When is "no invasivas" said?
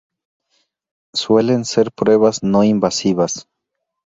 2.41-3.47